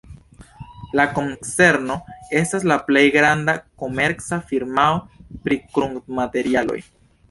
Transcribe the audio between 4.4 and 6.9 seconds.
firmao pri krudmaterialoj.